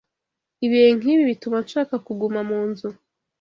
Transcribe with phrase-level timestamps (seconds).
[0.65, 2.87] Ibihe nkibi bituma nshaka kuguma mu nzu.